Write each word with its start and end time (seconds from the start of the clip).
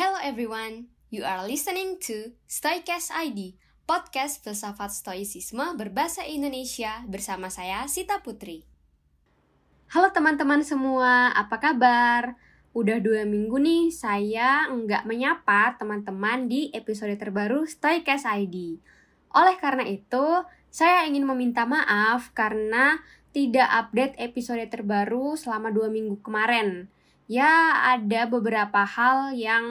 Hello 0.00 0.16
everyone, 0.24 0.88
you 1.12 1.28
are 1.28 1.44
listening 1.44 2.00
to 2.00 2.32
Stoicast 2.48 3.12
ID, 3.12 3.60
podcast 3.84 4.40
filsafat 4.40 4.96
stoicisme 4.96 5.76
berbahasa 5.76 6.24
Indonesia 6.24 7.04
bersama 7.04 7.52
saya 7.52 7.84
Sita 7.84 8.24
Putri. 8.24 8.64
Halo 9.92 10.08
teman-teman 10.08 10.64
semua, 10.64 11.36
apa 11.36 11.60
kabar? 11.60 12.32
Udah 12.72 12.96
dua 12.96 13.28
minggu 13.28 13.60
nih 13.60 13.92
saya 13.92 14.72
nggak 14.72 15.04
menyapa 15.04 15.76
teman-teman 15.76 16.48
di 16.48 16.72
episode 16.72 17.12
terbaru 17.20 17.68
Stoicast 17.68 18.24
ID. 18.24 18.80
Oleh 19.36 19.60
karena 19.60 19.84
itu, 19.84 20.48
saya 20.72 21.04
ingin 21.04 21.28
meminta 21.28 21.68
maaf 21.68 22.32
karena 22.32 23.04
tidak 23.36 23.68
update 23.68 24.16
episode 24.16 24.64
terbaru 24.64 25.36
selama 25.36 25.68
dua 25.68 25.92
minggu 25.92 26.24
kemarin 26.24 26.88
ya 27.30 27.78
ada 27.94 28.26
beberapa 28.26 28.82
hal 28.82 29.38
yang 29.38 29.64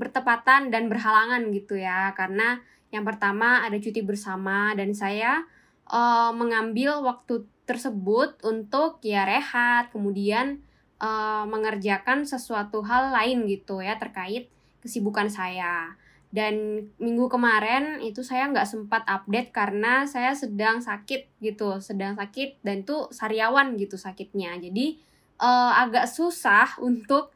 bertepatan 0.00 0.72
dan 0.72 0.88
berhalangan 0.88 1.52
gitu 1.52 1.76
ya. 1.76 2.16
Karena 2.16 2.56
yang 2.88 3.04
pertama 3.04 3.60
ada 3.68 3.76
cuti 3.76 4.00
bersama 4.00 4.72
dan 4.72 4.96
saya 4.96 5.44
uh, 5.92 6.32
mengambil 6.32 7.04
waktu 7.04 7.44
tersebut 7.68 8.40
untuk 8.48 9.04
ya 9.04 9.28
rehat 9.28 9.92
kemudian 9.92 10.64
uh, 10.96 11.44
mengerjakan 11.44 12.24
sesuatu 12.24 12.80
hal 12.86 13.12
lain 13.12 13.44
gitu 13.44 13.84
ya 13.84 14.00
terkait 14.00 14.48
kesibukan 14.80 15.28
saya. 15.28 16.00
Dan 16.32 16.88
minggu 16.96 17.28
kemarin 17.28 18.00
itu 18.00 18.24
saya 18.24 18.48
nggak 18.48 18.68
sempat 18.68 19.04
update 19.04 19.52
karena 19.52 20.08
saya 20.08 20.32
sedang 20.32 20.80
sakit 20.80 21.28
gitu 21.44 21.76
sedang 21.84 22.16
sakit 22.16 22.64
dan 22.64 22.88
itu 22.88 23.12
sariawan 23.12 23.76
gitu 23.76 24.00
sakitnya. 24.00 24.56
Jadi 24.56 25.04
uh, 25.40 25.72
agak 25.82 26.08
susah 26.08 26.78
untuk 26.80 27.32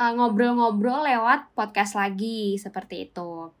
ngobrol 0.00 0.56
ngobrol-ngobrol 0.56 1.04
lewat 1.04 1.52
podcast 1.52 1.92
lagi 1.92 2.56
seperti 2.56 3.12
itu. 3.12 3.52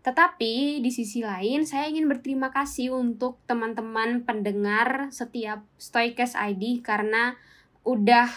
Tetapi 0.00 0.78
di 0.80 0.90
sisi 0.94 1.20
lain 1.20 1.66
saya 1.66 1.90
ingin 1.90 2.06
berterima 2.06 2.54
kasih 2.54 2.94
untuk 2.94 3.42
teman-teman 3.50 4.22
pendengar 4.22 5.10
setiap 5.10 5.66
Stoikes 5.76 6.38
ID 6.38 6.80
karena 6.80 7.34
udah 7.82 8.30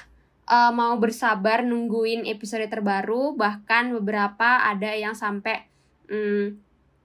uh, 0.49 0.71
mau 0.75 0.97
bersabar 0.97 1.63
nungguin 1.63 2.27
episode 2.27 2.67
terbaru 2.67 3.37
bahkan 3.37 3.93
beberapa 3.95 4.65
ada 4.65 4.91
yang 4.91 5.15
sampai 5.15 5.69
um, 6.11 6.57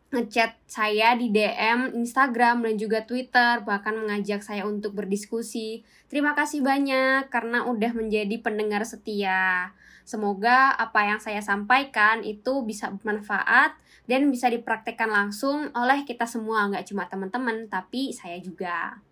ngechat 0.08 0.56
saya 0.64 1.12
di 1.20 1.28
DM 1.28 1.92
Instagram 1.92 2.64
dan 2.64 2.74
juga 2.80 3.04
Twitter 3.04 3.60
bahkan 3.60 3.92
mengajak 3.92 4.40
saya 4.40 4.64
untuk 4.64 4.96
berdiskusi. 4.96 5.84
Terima 6.08 6.32
kasih 6.32 6.64
banyak 6.64 7.28
karena 7.28 7.68
udah 7.68 7.92
menjadi 7.92 8.40
pendengar 8.40 8.88
setia. 8.88 9.76
Semoga 10.08 10.72
apa 10.72 11.04
yang 11.04 11.20
saya 11.20 11.44
sampaikan 11.44 12.24
itu 12.24 12.64
bisa 12.64 12.88
bermanfaat 12.88 13.76
dan 14.08 14.32
bisa 14.32 14.48
dipraktekkan 14.48 15.12
langsung 15.12 15.68
oleh 15.76 16.08
kita 16.08 16.24
semua, 16.24 16.64
nggak 16.72 16.88
cuma 16.88 17.04
teman-teman, 17.12 17.68
tapi 17.68 18.16
saya 18.16 18.40
juga. 18.40 19.04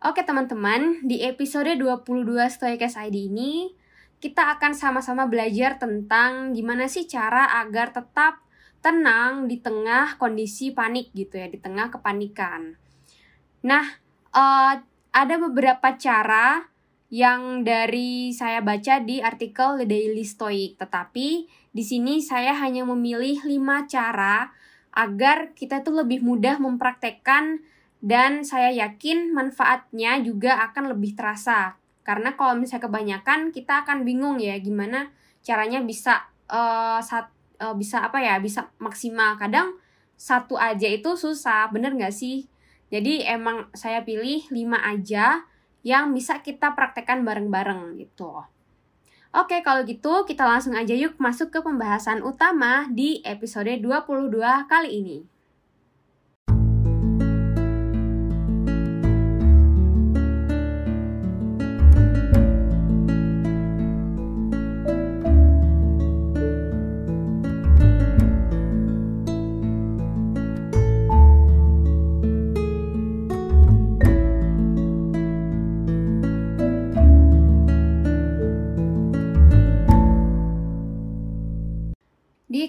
Oke 0.00 0.24
teman-teman, 0.24 1.04
di 1.04 1.20
episode 1.20 1.68
22 1.76 2.24
Stoikes 2.48 2.96
ID 2.96 3.28
ini, 3.28 3.76
kita 4.24 4.56
akan 4.56 4.72
sama-sama 4.72 5.28
belajar 5.28 5.76
tentang 5.76 6.56
gimana 6.56 6.88
sih 6.88 7.04
cara 7.04 7.60
agar 7.60 7.92
tetap 7.92 8.43
tenang 8.84 9.48
di 9.48 9.56
tengah 9.64 10.20
kondisi 10.20 10.76
panik 10.76 11.08
gitu 11.16 11.40
ya, 11.40 11.48
di 11.48 11.56
tengah 11.56 11.88
kepanikan. 11.88 12.76
Nah, 13.64 13.84
uh, 14.36 14.76
ada 15.08 15.34
beberapa 15.40 15.96
cara 15.96 16.68
yang 17.08 17.64
dari 17.64 18.34
saya 18.36 18.60
baca 18.60 19.00
di 19.00 19.24
artikel 19.24 19.80
The 19.80 19.86
Daily 19.88 20.26
Stoic, 20.28 20.76
tetapi 20.76 21.48
di 21.72 21.82
sini 21.86 22.20
saya 22.20 22.52
hanya 22.60 22.84
memilih 22.84 23.40
5 23.40 23.88
cara 23.88 24.52
agar 24.94 25.56
kita 25.56 25.82
tuh 25.82 26.04
lebih 26.04 26.22
mudah 26.22 26.62
mempraktekkan 26.62 27.64
dan 28.04 28.46
saya 28.46 28.70
yakin 28.70 29.34
manfaatnya 29.34 30.20
juga 30.22 30.60
akan 30.70 30.94
lebih 30.94 31.18
terasa. 31.18 31.80
Karena 32.04 32.36
kalau 32.36 32.54
misalnya 32.60 32.86
kebanyakan 32.86 33.48
kita 33.50 33.82
akan 33.82 34.04
bingung 34.04 34.36
ya 34.38 34.60
gimana 34.60 35.08
caranya 35.40 35.80
bisa 35.82 36.28
uh, 36.52 37.00
sat, 37.00 37.33
uh, 37.60 37.74
bisa 37.76 38.06
apa 38.06 38.22
ya 38.22 38.38
bisa 38.38 38.70
maksimal. 38.78 39.36
Kadang 39.36 39.76
satu 40.14 40.54
aja 40.54 40.86
itu 40.86 41.14
susah 41.18 41.68
bener 41.70 41.94
nggak 41.94 42.14
sih? 42.14 42.46
Jadi 42.88 43.26
emang 43.26 43.66
saya 43.74 44.06
pilih 44.06 44.46
lima 44.54 44.78
aja 44.82 45.42
yang 45.84 46.14
bisa 46.16 46.40
kita 46.40 46.72
praktekkan 46.72 47.26
bareng-bareng 47.26 47.98
gitu. 48.00 48.46
Oke, 49.34 49.66
kalau 49.66 49.82
gitu 49.82 50.22
kita 50.22 50.46
langsung 50.46 50.78
aja 50.78 50.94
yuk 50.94 51.18
masuk 51.18 51.50
ke 51.50 51.58
pembahasan 51.58 52.22
utama 52.22 52.86
di 52.94 53.18
episode 53.26 53.66
22 53.82 54.30
kali 54.70 54.90
ini. 55.02 55.18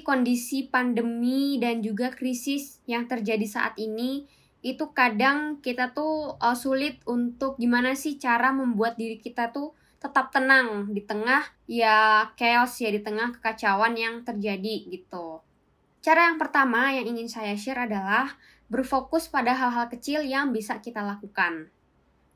Kondisi 0.06 0.70
pandemi 0.70 1.58
dan 1.58 1.82
juga 1.82 2.14
krisis 2.14 2.80
yang 2.86 3.10
terjadi 3.10 3.44
saat 3.50 3.74
ini 3.82 4.30
itu 4.62 4.94
kadang 4.94 5.62
kita 5.62 5.94
tuh 5.94 6.38
uh, 6.38 6.58
sulit 6.58 7.02
untuk 7.10 7.58
gimana 7.58 7.98
sih 7.98 8.22
cara 8.22 8.54
membuat 8.54 8.98
diri 8.98 9.18
kita 9.18 9.50
tuh 9.50 9.74
tetap 9.98 10.30
tenang 10.30 10.94
di 10.94 11.02
tengah 11.02 11.42
ya 11.66 12.30
chaos 12.38 12.78
ya 12.78 12.94
di 12.94 13.02
tengah 13.02 13.34
kekacauan 13.38 13.98
yang 13.98 14.22
terjadi 14.22 14.90
gitu. 14.94 15.42
Cara 16.06 16.30
yang 16.30 16.38
pertama 16.38 16.94
yang 16.94 17.10
ingin 17.10 17.26
saya 17.26 17.58
share 17.58 17.90
adalah 17.90 18.38
berfokus 18.70 19.30
pada 19.30 19.58
hal-hal 19.58 19.90
kecil 19.90 20.22
yang 20.22 20.54
bisa 20.54 20.78
kita 20.78 21.02
lakukan. 21.02 21.74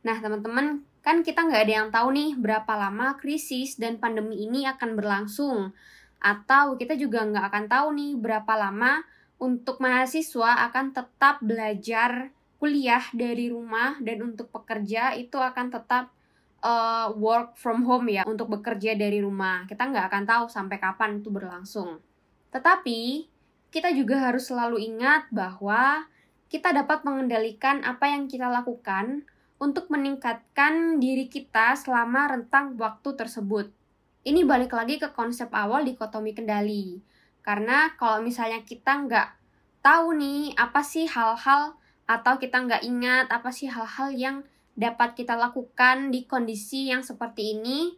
Nah, 0.01 0.17
teman-teman, 0.17 0.85
kan 1.05 1.21
kita 1.21 1.45
nggak 1.45 1.61
ada 1.69 1.73
yang 1.73 1.89
tahu 1.93 2.09
nih 2.13 2.33
berapa 2.37 2.69
lama 2.77 3.17
krisis 3.17 3.77
dan 3.77 4.01
pandemi 4.01 4.45
ini 4.45 4.65
akan 4.65 4.97
berlangsung 4.97 5.73
atau 6.19 6.75
kita 6.75 6.99
juga 6.99 7.23
nggak 7.23 7.45
akan 7.47 7.65
tahu 7.71 7.87
nih 7.95 8.11
berapa 8.19 8.53
lama 8.59 9.03
untuk 9.39 9.79
mahasiswa 9.79 10.67
akan 10.67 10.91
tetap 10.91 11.39
belajar 11.39 12.35
kuliah 12.59 13.03
dari 13.15 13.47
rumah 13.47 13.95
dan 14.03 14.19
untuk 14.19 14.51
pekerja 14.51 15.15
itu 15.15 15.39
akan 15.39 15.71
tetap 15.71 16.11
uh, 16.59 17.07
work 17.15 17.55
from 17.55 17.87
home 17.87 18.11
ya 18.11 18.27
untuk 18.27 18.51
bekerja 18.51 18.99
dari 18.99 19.23
rumah. 19.23 19.63
Kita 19.63 19.87
nggak 19.87 20.05
akan 20.11 20.23
tahu 20.27 20.45
sampai 20.51 20.77
kapan 20.77 21.23
itu 21.23 21.31
berlangsung. 21.31 22.03
Tetapi 22.51 23.31
kita 23.71 23.95
juga 23.95 24.27
harus 24.27 24.51
selalu 24.51 24.81
ingat 24.81 25.31
bahwa 25.31 26.03
kita 26.51 26.75
dapat 26.75 27.05
mengendalikan 27.07 27.85
apa 27.85 28.11
yang 28.11 28.25
kita 28.27 28.49
lakukan 28.51 29.23
untuk 29.61 29.87
meningkatkan 29.87 30.97
diri 30.97 31.31
kita 31.31 31.77
selama 31.79 32.27
rentang 32.35 32.75
waktu 32.75 33.15
tersebut. 33.15 33.71
Ini 34.19 34.43
balik 34.43 34.75
lagi 34.75 34.99
ke 34.99 35.15
konsep 35.15 35.47
awal 35.55 35.87
dikotomi 35.87 36.35
kendali. 36.35 36.99
Karena 37.39 37.95
kalau 37.95 38.19
misalnya 38.19 38.67
kita 38.67 39.07
nggak 39.07 39.29
tahu 39.79 40.19
nih 40.19 40.53
apa 40.59 40.83
sih 40.83 41.07
hal-hal 41.07 41.79
atau 42.03 42.35
kita 42.35 42.59
nggak 42.67 42.83
ingat 42.83 43.31
apa 43.31 43.47
sih 43.55 43.71
hal-hal 43.71 44.11
yang 44.11 44.37
dapat 44.75 45.15
kita 45.15 45.39
lakukan 45.39 46.11
di 46.11 46.27
kondisi 46.27 46.91
yang 46.91 46.99
seperti 46.99 47.55
ini, 47.55 47.95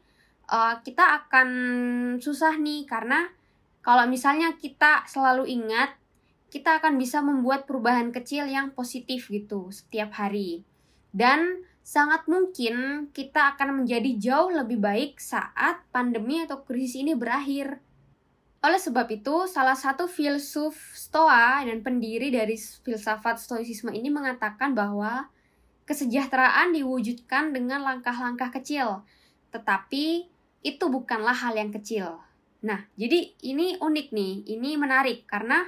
uh, 0.49 0.77
kita 0.85 1.25
akan 1.25 1.49
susah 2.21 2.57
nih 2.57 2.85
karena 2.85 3.29
kalau 3.81 4.06
misalnya 4.06 4.53
kita 4.62 5.09
selalu 5.09 5.50
ingat, 5.50 5.97
kita 6.53 6.77
akan 6.77 7.01
bisa 7.01 7.25
membuat 7.25 7.65
perubahan 7.65 8.13
kecil 8.13 8.45
yang 8.45 8.69
positif 8.77 9.25
gitu 9.33 9.74
setiap 9.74 10.13
hari. 10.13 10.62
Dan 11.09 11.65
sangat 11.81 12.30
mungkin 12.30 13.07
kita 13.12 13.57
akan 13.57 13.83
menjadi 13.83 14.16
jauh 14.18 14.54
lebih 14.54 14.78
baik 14.78 15.18
saat 15.18 15.81
pandemi 15.89 16.45
atau 16.45 16.62
krisis 16.62 17.01
ini 17.01 17.18
berakhir. 17.18 17.81
Oleh 18.62 18.78
sebab 18.78 19.10
itu, 19.10 19.50
salah 19.50 19.74
satu 19.74 20.06
filsuf 20.06 20.78
Stoa 20.94 21.66
dan 21.66 21.81
pendiri 21.81 22.30
dari 22.30 22.54
filsafat 22.56 23.42
Stoicisme 23.42 23.89
ini 23.89 24.13
mengatakan 24.13 24.78
bahwa 24.78 25.25
kesejahteraan 25.89 26.69
diwujudkan 26.78 27.57
dengan 27.57 27.81
langkah-langkah 27.81 28.54
kecil, 28.54 29.01
tetapi 29.50 30.30
itu 30.62 30.86
bukanlah 30.94 31.34
hal 31.34 31.57
yang 31.57 31.74
kecil. 31.74 32.22
Nah, 32.62 32.86
jadi 32.94 33.34
ini 33.42 33.81
unik 33.81 34.07
nih, 34.13 34.34
ini 34.54 34.77
menarik 34.77 35.25
karena 35.25 35.66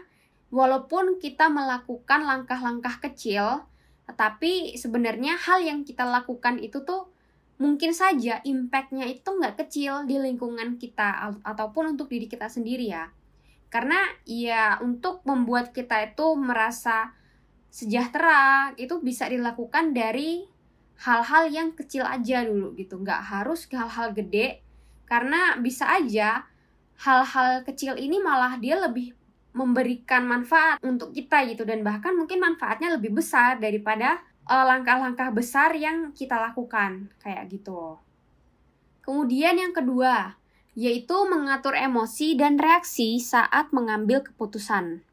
walaupun 0.54 1.18
kita 1.18 1.50
melakukan 1.50 2.30
langkah-langkah 2.30 3.02
kecil, 3.02 3.66
tetapi 4.04 4.76
sebenarnya 4.76 5.40
hal 5.40 5.64
yang 5.64 5.88
kita 5.88 6.04
lakukan 6.04 6.60
itu 6.60 6.84
tuh 6.84 7.08
mungkin 7.62 7.96
saja 7.96 8.44
impactnya 8.44 9.08
itu 9.08 9.24
nggak 9.26 9.56
kecil 9.66 10.04
di 10.04 10.20
lingkungan 10.20 10.76
kita 10.76 11.32
ataupun 11.46 11.96
untuk 11.96 12.12
diri 12.12 12.28
kita 12.28 12.52
sendiri 12.52 12.92
ya. 12.92 13.08
Karena 13.72 13.98
ya 14.28 14.78
untuk 14.84 15.24
membuat 15.26 15.72
kita 15.74 16.04
itu 16.04 16.36
merasa 16.38 17.16
sejahtera 17.74 18.76
itu 18.78 19.02
bisa 19.02 19.26
dilakukan 19.26 19.98
dari 19.98 20.46
hal-hal 21.02 21.50
yang 21.50 21.74
kecil 21.74 22.06
aja 22.06 22.46
dulu 22.46 22.76
gitu. 22.76 23.00
Nggak 23.00 23.22
harus 23.24 23.66
hal-hal 23.72 24.12
gede 24.14 24.62
karena 25.08 25.58
bisa 25.58 25.90
aja 25.90 26.46
hal-hal 27.02 27.66
kecil 27.66 27.98
ini 27.98 28.22
malah 28.22 28.60
dia 28.60 28.78
lebih 28.78 29.16
memberikan 29.54 30.26
manfaat 30.26 30.82
untuk 30.82 31.14
kita 31.14 31.46
gitu 31.46 31.64
dan 31.64 31.86
bahkan 31.86 32.18
mungkin 32.18 32.42
manfaatnya 32.42 32.98
lebih 32.98 33.14
besar 33.14 33.62
daripada 33.62 34.18
eh, 34.50 34.66
langkah-langkah 34.66 35.30
uh, 35.30 35.36
besar 35.36 35.78
yang 35.78 36.12
kita 36.12 36.36
lakukan 36.42 37.14
kayak 37.22 37.48
gitu. 37.54 38.02
Kemudian 39.06 39.62
yang 39.62 39.72
kedua, 39.76 40.42
yaitu 40.74 41.14
mengatur 41.30 41.78
emosi 41.78 42.34
dan 42.34 42.58
reaksi 42.58 43.22
saat 43.22 43.70
mengambil 43.70 44.26
keputusan. 44.26 45.06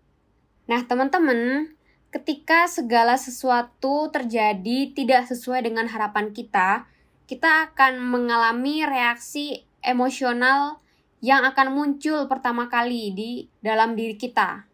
Nah, 0.70 0.80
teman-teman, 0.86 1.74
ketika 2.08 2.64
segala 2.70 3.20
sesuatu 3.20 4.08
terjadi 4.08 4.94
tidak 4.94 5.28
sesuai 5.28 5.68
dengan 5.68 5.90
harapan 5.90 6.32
kita, 6.32 6.88
kita 7.28 7.70
akan 7.70 8.00
mengalami 8.02 8.82
reaksi 8.88 9.68
emosional 9.84 10.79
yang 11.20 11.44
akan 11.44 11.72
muncul 11.72 12.26
pertama 12.26 12.68
kali 12.72 13.12
di 13.12 13.30
dalam 13.60 13.92
diri 13.96 14.16
kita. 14.16 14.68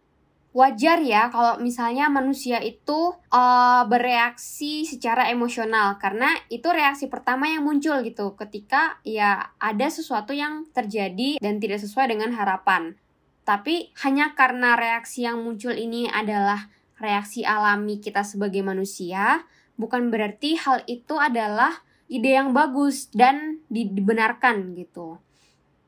Wajar 0.56 1.04
ya 1.04 1.28
kalau 1.28 1.60
misalnya 1.60 2.08
manusia 2.08 2.64
itu 2.64 3.12
uh, 3.12 3.84
bereaksi 3.84 4.88
secara 4.88 5.28
emosional 5.28 6.00
karena 6.00 6.32
itu 6.48 6.64
reaksi 6.72 7.12
pertama 7.12 7.44
yang 7.44 7.60
muncul 7.60 8.00
gitu 8.00 8.32
ketika 8.40 8.96
ya 9.04 9.52
ada 9.60 9.86
sesuatu 9.92 10.32
yang 10.32 10.64
terjadi 10.72 11.36
dan 11.44 11.60
tidak 11.60 11.84
sesuai 11.84 12.16
dengan 12.16 12.32
harapan. 12.32 12.96
Tapi 13.44 13.92
hanya 14.00 14.32
karena 14.32 14.80
reaksi 14.80 15.28
yang 15.28 15.44
muncul 15.44 15.76
ini 15.76 16.08
adalah 16.08 16.72
reaksi 16.96 17.44
alami 17.44 18.00
kita 18.00 18.24
sebagai 18.24 18.64
manusia, 18.64 19.44
bukan 19.76 20.08
berarti 20.08 20.56
hal 20.56 20.80
itu 20.88 21.20
adalah 21.20 21.84
ide 22.08 22.32
yang 22.32 22.56
bagus 22.56 23.12
dan 23.12 23.60
dibenarkan 23.68 24.72
gitu. 24.72 25.20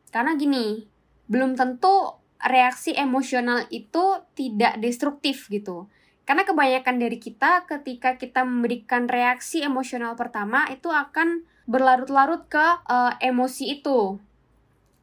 Karena 0.08 0.34
gini, 0.34 0.88
belum 1.28 1.54
tentu 1.54 2.16
reaksi 2.40 2.94
emosional 2.94 3.66
itu 3.68 4.22
tidak 4.32 4.78
destruktif 4.80 5.50
gitu. 5.50 5.90
Karena 6.28 6.44
kebanyakan 6.44 7.00
dari 7.00 7.16
kita 7.16 7.64
ketika 7.64 8.20
kita 8.20 8.44
memberikan 8.44 9.08
reaksi 9.08 9.64
emosional 9.64 10.12
pertama 10.12 10.68
itu 10.68 10.92
akan 10.92 11.44
berlarut-larut 11.64 12.48
ke 12.48 12.66
uh, 12.84 13.16
emosi 13.20 13.80
itu. 13.80 14.20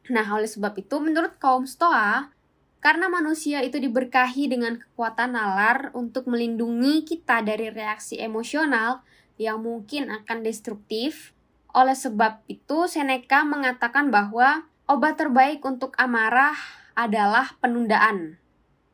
Nah, 0.06 0.26
oleh 0.30 0.46
sebab 0.46 0.78
itu 0.78 1.02
menurut 1.02 1.34
kaum 1.42 1.66
Stoa, 1.66 2.30
karena 2.78 3.10
manusia 3.10 3.66
itu 3.66 3.82
diberkahi 3.82 4.46
dengan 4.46 4.78
kekuatan 4.78 5.34
nalar 5.34 5.90
untuk 5.98 6.30
melindungi 6.30 7.02
kita 7.02 7.42
dari 7.42 7.74
reaksi 7.74 8.22
emosional 8.22 9.02
yang 9.34 9.66
mungkin 9.66 10.14
akan 10.14 10.46
destruktif, 10.46 11.34
oleh 11.74 11.98
sebab 11.98 12.46
itu 12.46 12.86
Seneca 12.86 13.42
mengatakan 13.42 14.14
bahwa 14.14 14.64
obat 14.86 15.18
terbaik 15.18 15.62
untuk 15.66 15.92
amarah 15.98 16.54
adalah 16.94 17.58
penundaan. 17.58 18.38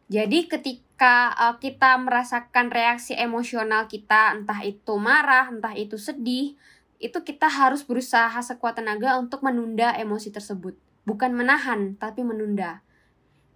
Jadi 0.09 0.49
ketika 0.49 1.33
uh, 1.37 1.57
kita 1.57 1.97
merasakan 2.01 2.73
reaksi 2.73 3.17
emosional 3.17 3.89
kita, 3.89 4.37
entah 4.37 4.61
itu 4.65 4.97
marah, 4.97 5.49
entah 5.53 5.73
itu 5.77 5.97
sedih, 5.97 6.57
itu 7.01 7.19
kita 7.25 7.49
harus 7.49 7.85
berusaha 7.85 8.37
sekuat 8.41 8.81
tenaga 8.81 9.17
untuk 9.21 9.45
menunda 9.45 9.93
emosi 9.97 10.33
tersebut. 10.33 10.77
Bukan 11.05 11.33
menahan, 11.33 11.97
tapi 11.97 12.25
menunda. 12.25 12.85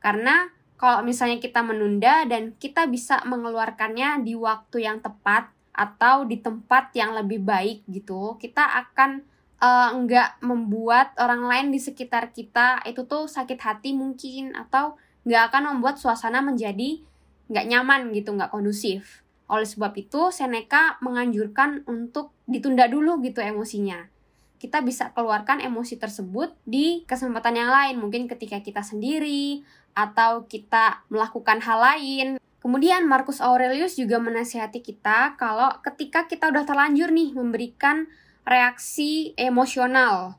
Karena 0.00 0.48
kalau 0.76 1.00
misalnya 1.04 1.40
kita 1.40 1.64
menunda 1.64 2.28
dan 2.28 2.52
kita 2.60 2.84
bisa 2.84 3.24
mengeluarkannya 3.24 4.24
di 4.24 4.36
waktu 4.36 4.84
yang 4.84 5.00
tepat 5.00 5.48
atau 5.72 6.24
di 6.28 6.40
tempat 6.40 6.92
yang 6.92 7.16
lebih 7.16 7.40
baik 7.44 7.84
gitu, 7.88 8.36
kita 8.40 8.64
akan 8.64 9.24
uh, 9.60 9.90
nggak 9.96 10.44
membuat 10.44 11.16
orang 11.16 11.46
lain 11.48 11.66
di 11.72 11.80
sekitar 11.80 12.32
kita 12.32 12.84
itu 12.84 13.04
tuh 13.08 13.28
sakit 13.28 13.58
hati 13.60 13.96
mungkin 13.96 14.52
atau 14.56 15.00
nggak 15.26 15.42
akan 15.52 15.62
membuat 15.76 15.98
suasana 15.98 16.44
menjadi 16.44 17.02
nggak 17.50 17.66
nyaman 17.66 18.14
gitu 18.14 18.34
nggak 18.34 18.50
kondusif. 18.52 19.22
Oleh 19.46 19.66
sebab 19.66 19.94
itu 19.94 20.34
Seneca 20.34 20.98
menganjurkan 20.98 21.86
untuk 21.86 22.34
ditunda 22.50 22.90
dulu 22.90 23.22
gitu 23.22 23.38
emosinya. 23.38 24.10
Kita 24.56 24.82
bisa 24.82 25.12
keluarkan 25.14 25.62
emosi 25.62 26.00
tersebut 26.00 26.56
di 26.66 27.06
kesempatan 27.06 27.54
yang 27.54 27.70
lain 27.70 28.02
mungkin 28.02 28.26
ketika 28.26 28.58
kita 28.64 28.82
sendiri 28.82 29.62
atau 29.94 30.48
kita 30.50 31.06
melakukan 31.12 31.62
hal 31.62 31.78
lain. 31.78 32.28
Kemudian 32.58 33.06
Marcus 33.06 33.38
Aurelius 33.38 33.94
juga 33.94 34.18
menasihati 34.18 34.82
kita 34.82 35.38
kalau 35.38 35.70
ketika 35.86 36.26
kita 36.26 36.50
udah 36.50 36.66
terlanjur 36.66 37.14
nih 37.14 37.30
memberikan 37.30 38.10
reaksi 38.46 39.34
emosional. 39.34 40.38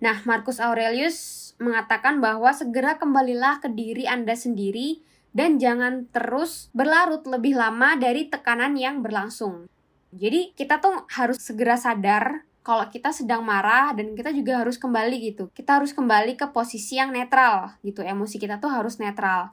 Nah, 0.00 0.24
Marcus 0.24 0.58
Aurelius 0.58 1.52
mengatakan 1.60 2.18
bahwa 2.18 2.50
segera 2.50 2.98
kembalilah 2.98 3.60
ke 3.62 3.70
diri 3.70 4.08
Anda 4.08 4.34
sendiri 4.34 5.04
dan 5.36 5.60
jangan 5.60 6.10
terus 6.10 6.72
berlarut 6.74 7.22
lebih 7.28 7.54
lama 7.54 7.94
dari 7.94 8.26
tekanan 8.26 8.74
yang 8.74 9.04
berlangsung. 9.04 9.68
Jadi, 10.10 10.56
kita 10.56 10.80
tuh 10.80 11.06
harus 11.12 11.38
segera 11.38 11.78
sadar 11.78 12.42
kalau 12.62 12.88
kita 12.88 13.12
sedang 13.12 13.44
marah 13.44 13.92
dan 13.92 14.14
kita 14.16 14.32
juga 14.32 14.64
harus 14.64 14.80
kembali 14.80 15.16
gitu. 15.34 15.44
Kita 15.52 15.78
harus 15.82 15.92
kembali 15.92 16.38
ke 16.38 16.50
posisi 16.50 16.96
yang 16.96 17.12
netral 17.12 17.74
gitu. 17.82 18.00
Emosi 18.00 18.38
kita 18.38 18.62
tuh 18.62 18.70
harus 18.70 19.02
netral. 19.02 19.50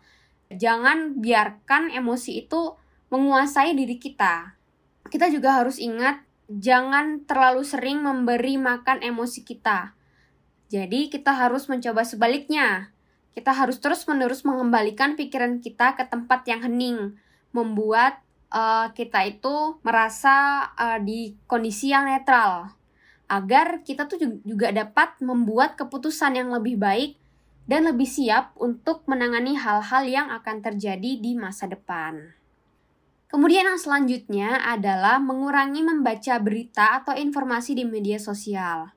Jangan 0.50 1.18
biarkan 1.18 1.94
emosi 1.94 2.46
itu 2.48 2.78
menguasai 3.10 3.74
diri 3.74 3.98
kita. 3.98 4.54
Kita 5.10 5.26
juga 5.34 5.58
harus 5.58 5.82
ingat 5.82 6.22
jangan 6.50 7.24
terlalu 7.30 7.62
sering 7.62 8.02
memberi 8.02 8.58
makan 8.58 9.06
emosi 9.06 9.46
kita. 9.46 9.94
Jadi, 10.70 11.14
kita 11.14 11.38
harus 11.38 11.70
mencoba 11.70 12.02
sebaliknya. 12.02 12.90
Kita 13.34 13.54
harus 13.54 13.78
terus-menerus 13.78 14.42
mengembalikan 14.42 15.14
pikiran 15.14 15.62
kita 15.62 15.94
ke 15.94 16.04
tempat 16.10 16.46
yang 16.50 16.66
hening, 16.66 17.14
membuat 17.54 18.22
uh, 18.50 18.90
kita 18.94 19.30
itu 19.30 19.78
merasa 19.86 20.68
uh, 20.74 20.98
di 20.98 21.38
kondisi 21.46 21.94
yang 21.94 22.10
netral, 22.10 22.74
agar 23.30 23.86
kita 23.86 24.10
tuh 24.10 24.42
juga 24.42 24.74
dapat 24.74 25.22
membuat 25.22 25.78
keputusan 25.78 26.38
yang 26.38 26.50
lebih 26.50 26.82
baik 26.82 27.18
dan 27.70 27.86
lebih 27.86 28.10
siap 28.10 28.58
untuk 28.58 29.06
menangani 29.06 29.54
hal-hal 29.54 30.04
yang 30.10 30.28
akan 30.34 30.66
terjadi 30.66 31.22
di 31.22 31.38
masa 31.38 31.70
depan. 31.70 32.39
Kemudian 33.30 33.70
yang 33.70 33.78
selanjutnya 33.78 34.58
adalah 34.66 35.22
mengurangi 35.22 35.86
membaca 35.86 36.42
berita 36.42 36.98
atau 36.98 37.14
informasi 37.14 37.78
di 37.78 37.86
media 37.86 38.18
sosial. 38.18 38.90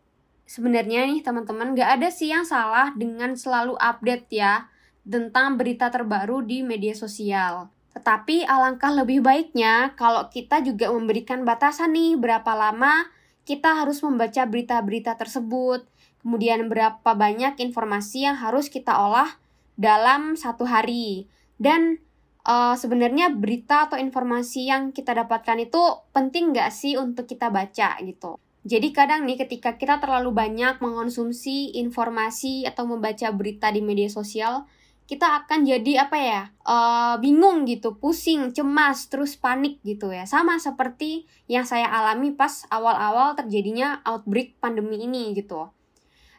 Sebenarnya 0.49 1.05
nih 1.05 1.21
teman-teman 1.21 1.77
gak 1.77 2.01
ada 2.01 2.09
sih 2.09 2.33
yang 2.33 2.49
salah 2.49 2.97
dengan 2.97 3.37
selalu 3.37 3.77
update 3.77 4.33
ya 4.33 4.73
tentang 5.05 5.61
berita 5.61 5.93
terbaru 5.93 6.41
di 6.41 6.65
media 6.65 6.97
sosial. 6.97 7.69
Tetapi 7.93 8.49
alangkah 8.49 8.89
lebih 8.97 9.21
baiknya 9.21 9.93
kalau 10.01 10.33
kita 10.33 10.65
juga 10.65 10.89
memberikan 10.89 11.45
batasan 11.45 11.93
nih 11.93 12.17
berapa 12.17 12.57
lama 12.57 13.13
kita 13.43 13.85
harus 13.85 13.99
membaca 14.01 14.47
berita-berita 14.47 15.19
tersebut, 15.19 15.83
kemudian 16.23 16.71
berapa 16.71 17.11
banyak 17.13 17.59
informasi 17.59 18.25
yang 18.31 18.39
harus 18.39 18.71
kita 18.71 18.95
olah 18.95 19.37
dalam 19.75 20.39
satu 20.39 20.63
hari. 20.65 21.27
Dan 21.59 21.99
uh, 22.47 22.75
sebenarnya 22.75 23.35
berita 23.35 23.91
atau 23.91 23.99
informasi 23.99 24.71
yang 24.71 24.91
kita 24.91 25.15
dapatkan 25.15 25.59
itu 25.63 25.81
penting 26.15 26.55
nggak 26.55 26.71
sih 26.71 26.99
untuk 26.99 27.27
kita 27.27 27.51
baca 27.51 27.99
gitu. 28.03 28.39
Jadi 28.63 28.95
kadang 28.95 29.27
nih 29.27 29.43
ketika 29.43 29.75
kita 29.75 29.99
terlalu 29.99 30.31
banyak 30.31 30.79
mengonsumsi 30.79 31.75
informasi 31.83 32.63
atau 32.63 32.87
membaca 32.87 33.27
berita 33.35 33.75
di 33.75 33.83
media 33.83 34.07
sosial, 34.07 34.71
kita 35.11 35.43
akan 35.43 35.67
jadi 35.67 36.07
apa 36.07 36.17
ya 36.17 36.43
uh, 36.63 37.19
bingung 37.19 37.67
gitu, 37.67 37.99
pusing, 37.99 38.55
cemas, 38.55 39.11
terus 39.11 39.35
panik 39.35 39.83
gitu 39.83 40.15
ya. 40.15 40.31
Sama 40.31 40.63
seperti 40.63 41.27
yang 41.51 41.67
saya 41.67 41.91
alami 41.91 42.39
pas 42.39 42.63
awal-awal 42.71 43.35
terjadinya 43.35 43.99
outbreak 44.07 44.63
pandemi 44.63 45.03
ini 45.03 45.35
gitu. 45.35 45.75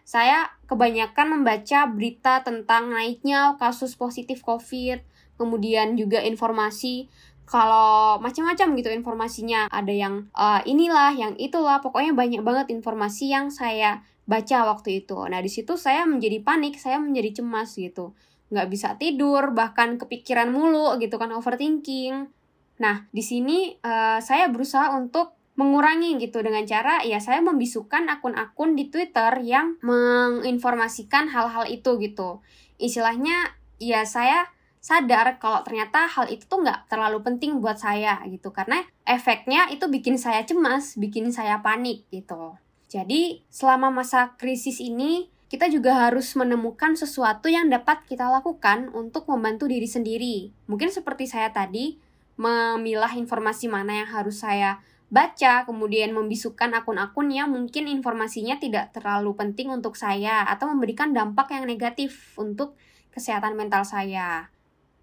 Saya 0.07 0.47
kebanyakan 0.73 1.39
membaca 1.39 1.85
berita 1.85 2.41
tentang 2.41 2.89
naiknya 2.89 3.53
kasus 3.61 3.93
positif 3.93 4.41
COVID, 4.41 5.05
kemudian 5.37 5.93
juga 5.93 6.25
informasi 6.25 7.13
kalau 7.45 8.17
macam-macam 8.17 8.73
gitu 8.81 8.89
informasinya. 8.89 9.69
Ada 9.69 9.93
yang 9.93 10.33
uh, 10.33 10.65
inilah 10.65 11.13
yang 11.13 11.37
itulah 11.37 11.77
pokoknya 11.85 12.17
banyak 12.17 12.41
banget 12.41 12.73
informasi 12.73 13.29
yang 13.29 13.53
saya 13.53 14.01
baca 14.25 14.65
waktu 14.73 15.05
itu. 15.05 15.19
Nah 15.29 15.37
di 15.43 15.51
situ 15.51 15.77
saya 15.77 16.09
menjadi 16.09 16.41
panik 16.41 16.81
saya 16.81 16.97
menjadi 16.97 17.43
cemas 17.43 17.77
gitu. 17.77 18.17
Nggak 18.49 18.67
bisa 18.73 18.97
tidur 18.97 19.53
bahkan 19.53 20.01
kepikiran 20.01 20.49
mulu 20.49 20.97
gitu 20.97 21.21
kan 21.21 21.29
overthinking. 21.35 22.33
Nah 22.81 23.05
di 23.13 23.21
sini 23.21 23.77
uh, 23.85 24.17
saya 24.23 24.49
berusaha 24.49 24.95
untuk 24.97 25.37
mengurangi 25.53 26.17
gitu 26.17 26.41
dengan 26.41 26.65
cara 26.65 27.05
ya 27.05 27.21
saya 27.21 27.37
membisukan 27.45 28.09
akun-akun 28.09 28.73
di 28.73 28.89
Twitter 28.89 29.37
yang 29.45 29.77
menginformasikan 29.85 31.29
hal-hal 31.29 31.69
itu 31.69 31.97
gitu. 32.01 32.41
Istilahnya 32.81 33.53
ya 33.77 34.01
saya 34.03 34.49
sadar 34.83 35.39
kalau 35.39 35.63
ternyata 35.63 36.11
hal 36.11 36.27
itu 36.27 36.43
tuh 36.43 36.59
nggak 36.59 36.91
terlalu 36.91 37.23
penting 37.23 37.63
buat 37.63 37.79
saya 37.79 38.19
gitu 38.27 38.51
karena 38.51 38.83
efeknya 39.07 39.71
itu 39.71 39.87
bikin 39.87 40.19
saya 40.19 40.43
cemas, 40.43 40.99
bikin 40.99 41.31
saya 41.31 41.61
panik 41.63 42.03
gitu. 42.09 42.57
Jadi 42.91 43.41
selama 43.47 43.89
masa 43.89 44.35
krisis 44.35 44.83
ini 44.83 45.31
kita 45.53 45.69
juga 45.69 46.09
harus 46.09 46.33
menemukan 46.33 46.97
sesuatu 46.97 47.45
yang 47.45 47.69
dapat 47.69 48.01
kita 48.09 48.25
lakukan 48.25 48.89
untuk 48.89 49.29
membantu 49.29 49.69
diri 49.69 49.85
sendiri. 49.85 50.49
Mungkin 50.65 50.89
seperti 50.89 51.29
saya 51.29 51.53
tadi, 51.53 52.01
memilah 52.41 53.13
informasi 53.13 53.69
mana 53.69 54.01
yang 54.01 54.09
harus 54.09 54.41
saya 54.41 54.81
baca, 55.13 55.69
kemudian 55.69 56.09
membisukan 56.09 56.73
akun-akun 56.73 57.29
yang 57.29 57.53
mungkin 57.53 57.85
informasinya 57.85 58.57
tidak 58.57 58.97
terlalu 58.97 59.37
penting 59.37 59.69
untuk 59.69 59.93
saya 59.93 60.41
atau 60.49 60.73
memberikan 60.73 61.13
dampak 61.13 61.53
yang 61.53 61.69
negatif 61.69 62.33
untuk 62.33 62.73
kesehatan 63.13 63.53
mental 63.53 63.85
saya. 63.85 64.49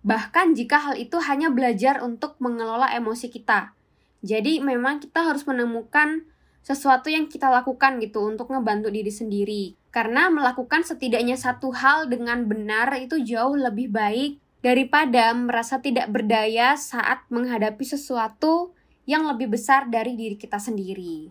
Bahkan 0.02 0.59
jika 0.59 0.83
hal 0.83 0.95
itu 0.99 1.23
hanya 1.23 1.55
belajar 1.55 2.02
untuk 2.02 2.35
mengelola 2.43 2.90
emosi 2.90 3.31
kita. 3.31 3.79
Jadi 4.26 4.59
memang 4.59 4.99
kita 4.99 5.23
harus 5.23 5.47
menemukan 5.47 6.26
sesuatu 6.67 7.07
yang 7.09 7.31
kita 7.31 7.47
lakukan 7.47 8.02
gitu 8.02 8.26
untuk 8.26 8.50
ngebantu 8.50 8.90
diri 8.90 9.12
sendiri. 9.14 9.64
Karena 9.95 10.26
melakukan 10.26 10.83
setidaknya 10.83 11.38
satu 11.38 11.71
hal 11.71 12.11
dengan 12.11 12.50
benar 12.50 12.90
itu 12.99 13.23
jauh 13.23 13.55
lebih 13.55 13.95
baik 13.95 14.43
daripada 14.61 15.33
merasa 15.33 15.81
tidak 15.81 16.12
berdaya 16.12 16.76
saat 16.76 17.25
menghadapi 17.33 17.81
sesuatu 17.87 18.76
yang 19.11 19.26
lebih 19.26 19.50
besar 19.50 19.90
dari 19.90 20.14
diri 20.14 20.38
kita 20.38 20.62
sendiri. 20.62 21.26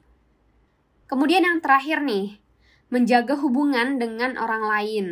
Kemudian 1.07 1.48
yang 1.48 1.63
terakhir 1.63 2.03
nih, 2.03 2.36
menjaga 2.91 3.39
hubungan 3.39 3.95
dengan 3.95 4.36
orang 4.36 4.67
lain. 4.67 5.07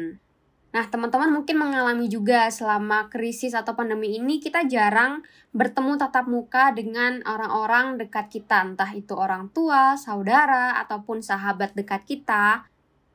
Nah, 0.75 0.83
teman-teman 0.91 1.31
mungkin 1.31 1.57
mengalami 1.57 2.11
juga 2.11 2.51
selama 2.51 3.07
krisis 3.07 3.55
atau 3.55 3.71
pandemi 3.73 4.19
ini 4.19 4.43
kita 4.43 4.67
jarang 4.67 5.23
bertemu 5.55 5.95
tatap 5.95 6.27
muka 6.27 6.75
dengan 6.75 7.23
orang-orang 7.23 7.95
dekat 7.97 8.27
kita, 8.29 8.61
entah 8.67 8.91
itu 8.91 9.15
orang 9.15 9.47
tua, 9.55 9.95
saudara, 9.95 10.77
ataupun 10.83 11.23
sahabat 11.23 11.73
dekat 11.73 12.03
kita. 12.03 12.67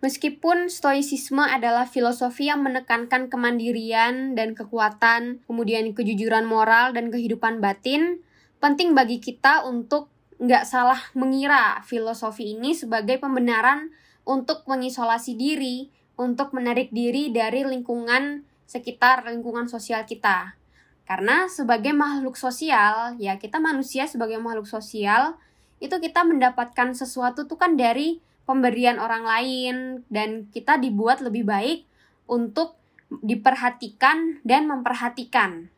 Meskipun 0.03 0.67
stoicisme 0.67 1.47
adalah 1.47 1.87
filosofi 1.87 2.51
yang 2.51 2.67
menekankan 2.67 3.31
kemandirian 3.31 4.35
dan 4.35 4.59
kekuatan, 4.59 5.47
kemudian 5.47 5.95
kejujuran 5.95 6.43
moral 6.43 6.91
dan 6.91 7.15
kehidupan 7.15 7.63
batin, 7.63 8.27
penting 8.63 8.95
bagi 8.95 9.19
kita 9.19 9.67
untuk 9.67 10.07
nggak 10.39 10.63
salah 10.63 10.99
mengira 11.19 11.83
filosofi 11.83 12.55
ini 12.55 12.79
sebagai 12.79 13.19
pembenaran 13.19 13.91
untuk 14.23 14.63
mengisolasi 14.71 15.35
diri, 15.35 15.91
untuk 16.15 16.55
menarik 16.55 16.95
diri 16.95 17.35
dari 17.35 17.67
lingkungan 17.67 18.47
sekitar 18.71 19.27
lingkungan 19.27 19.67
sosial 19.67 20.07
kita. 20.07 20.55
Karena 21.03 21.51
sebagai 21.51 21.91
makhluk 21.91 22.39
sosial, 22.39 23.19
ya 23.19 23.35
kita 23.35 23.59
manusia 23.59 24.07
sebagai 24.07 24.39
makhluk 24.39 24.71
sosial, 24.71 25.35
itu 25.83 25.99
kita 25.99 26.23
mendapatkan 26.23 26.95
sesuatu 26.95 27.51
tuh 27.51 27.59
kan 27.59 27.75
dari 27.75 28.23
pemberian 28.47 29.03
orang 29.03 29.27
lain 29.27 29.77
dan 30.07 30.47
kita 30.55 30.79
dibuat 30.79 31.19
lebih 31.19 31.43
baik 31.43 31.91
untuk 32.31 32.79
diperhatikan 33.11 34.41
dan 34.47 34.71
memperhatikan. 34.71 35.69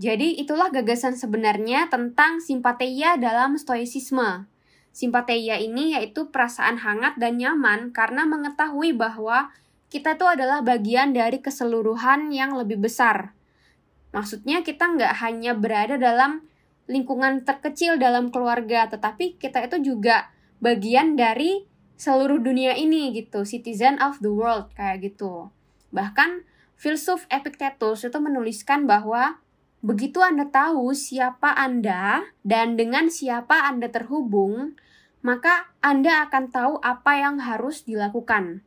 Jadi 0.00 0.40
itulah 0.40 0.72
gagasan 0.72 1.12
sebenarnya 1.12 1.92
tentang 1.92 2.40
simpateia 2.40 3.20
dalam 3.20 3.60
stoicisme. 3.60 4.48
Simpateia 4.96 5.60
ini 5.60 5.92
yaitu 5.92 6.32
perasaan 6.32 6.80
hangat 6.80 7.20
dan 7.20 7.36
nyaman 7.36 7.92
karena 7.92 8.24
mengetahui 8.24 8.96
bahwa 8.96 9.52
kita 9.92 10.16
itu 10.16 10.24
adalah 10.24 10.64
bagian 10.64 11.12
dari 11.12 11.44
keseluruhan 11.44 12.32
yang 12.32 12.56
lebih 12.56 12.80
besar. 12.80 13.36
Maksudnya 14.16 14.64
kita 14.64 14.88
nggak 14.88 15.20
hanya 15.20 15.52
berada 15.52 16.00
dalam 16.00 16.48
lingkungan 16.88 17.44
terkecil 17.44 18.00
dalam 18.00 18.32
keluarga, 18.32 18.88
tetapi 18.88 19.36
kita 19.36 19.68
itu 19.68 19.94
juga 19.94 20.32
bagian 20.64 21.12
dari 21.12 21.68
seluruh 22.00 22.40
dunia 22.40 22.72
ini 22.72 23.12
gitu, 23.12 23.44
citizen 23.44 24.00
of 24.00 24.16
the 24.24 24.32
world 24.32 24.72
kayak 24.72 25.12
gitu. 25.12 25.52
Bahkan 25.92 26.48
filsuf 26.80 27.28
Epictetus 27.28 28.08
itu 28.08 28.16
menuliskan 28.16 28.88
bahwa 28.88 29.36
Begitu 29.80 30.20
Anda 30.20 30.44
tahu 30.44 30.92
siapa 30.92 31.56
Anda 31.56 32.28
dan 32.44 32.76
dengan 32.76 33.08
siapa 33.08 33.64
Anda 33.64 33.88
terhubung, 33.88 34.76
maka 35.24 35.72
Anda 35.80 36.28
akan 36.28 36.44
tahu 36.52 36.72
apa 36.84 37.16
yang 37.16 37.40
harus 37.40 37.88
dilakukan. 37.88 38.60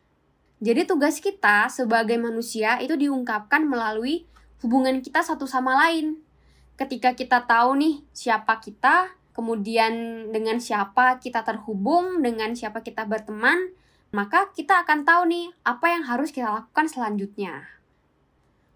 Jadi 0.63 0.89
tugas 0.89 1.21
kita 1.21 1.69
sebagai 1.69 2.17
manusia 2.17 2.81
itu 2.81 2.97
diungkapkan 2.97 3.61
melalui 3.67 4.25
hubungan 4.65 5.03
kita 5.05 5.21
satu 5.21 5.45
sama 5.45 5.75
lain. 5.85 6.17
Ketika 6.79 7.13
kita 7.13 7.45
tahu 7.45 7.77
nih 7.77 7.95
siapa 8.15 8.57
kita, 8.57 9.13
kemudian 9.37 10.25
dengan 10.33 10.57
siapa 10.57 11.21
kita 11.21 11.45
terhubung, 11.45 12.25
dengan 12.25 12.57
siapa 12.57 12.81
kita 12.81 13.05
berteman, 13.05 13.75
maka 14.09 14.49
kita 14.55 14.81
akan 14.81 15.05
tahu 15.05 15.29
nih 15.29 15.53
apa 15.61 15.93
yang 15.93 16.09
harus 16.09 16.33
kita 16.33 16.49
lakukan 16.49 16.89
selanjutnya. 16.89 17.69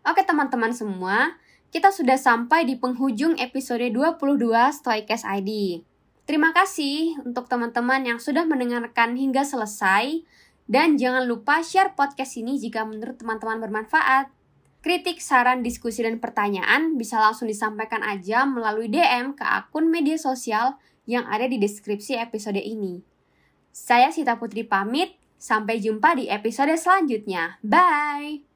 Oke 0.06 0.22
teman-teman 0.22 0.76
semua, 0.76 1.40
kita 1.78 1.94
sudah 1.94 2.18
sampai 2.18 2.66
di 2.66 2.74
penghujung 2.74 3.38
episode 3.38 3.86
22 3.94 4.50
Stoikes 4.50 5.22
ID. 5.22 5.86
Terima 6.26 6.50
kasih 6.50 7.22
untuk 7.22 7.46
teman-teman 7.46 8.02
yang 8.02 8.18
sudah 8.18 8.50
mendengarkan 8.50 9.14
hingga 9.14 9.46
selesai 9.46 10.26
dan 10.66 10.98
jangan 10.98 11.30
lupa 11.30 11.62
share 11.62 11.94
podcast 11.94 12.34
ini 12.42 12.58
jika 12.58 12.82
menurut 12.82 13.22
teman-teman 13.22 13.62
bermanfaat. 13.62 14.34
Kritik, 14.82 15.22
saran, 15.22 15.62
diskusi, 15.62 16.02
dan 16.02 16.18
pertanyaan 16.18 16.98
bisa 16.98 17.22
langsung 17.22 17.46
disampaikan 17.46 18.02
aja 18.02 18.50
melalui 18.50 18.90
DM 18.90 19.38
ke 19.38 19.46
akun 19.46 19.94
media 19.94 20.18
sosial 20.18 20.82
yang 21.06 21.30
ada 21.30 21.46
di 21.46 21.62
deskripsi 21.62 22.18
episode 22.18 22.58
ini. 22.58 23.06
Saya 23.70 24.10
Sita 24.10 24.34
Putri 24.42 24.66
pamit, 24.66 25.14
sampai 25.38 25.78
jumpa 25.78 26.18
di 26.18 26.26
episode 26.26 26.74
selanjutnya. 26.74 27.62
Bye! 27.62 28.47